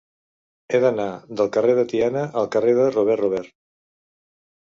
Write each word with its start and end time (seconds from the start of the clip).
He 0.75 0.79
d'anar 0.83 1.05
del 1.41 1.51
carrer 1.57 1.75
de 1.81 1.83
Tiana 1.91 2.23
al 2.41 2.49
carrer 2.55 2.73
de 2.79 2.87
Robert 2.95 3.23
Robert. 3.25 3.55